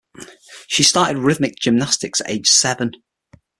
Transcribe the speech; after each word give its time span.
She 0.65 0.81
started 0.81 1.19
rhythmic 1.19 1.57
gymnastics 1.59 2.21
at 2.21 2.31
age 2.31 2.47
seven. 2.47 2.89